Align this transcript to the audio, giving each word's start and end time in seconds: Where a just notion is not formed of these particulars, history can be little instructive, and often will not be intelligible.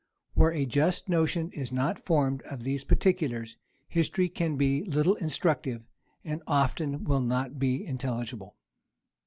Where 0.33 0.51
a 0.51 0.65
just 0.65 1.09
notion 1.09 1.51
is 1.51 1.71
not 1.71 1.99
formed 1.99 2.41
of 2.49 2.63
these 2.63 2.83
particulars, 2.83 3.57
history 3.87 4.29
can 4.29 4.55
be 4.55 4.83
little 4.83 5.13
instructive, 5.17 5.83
and 6.25 6.41
often 6.47 7.03
will 7.03 7.21
not 7.21 7.59
be 7.59 7.85
intelligible. 7.85 8.55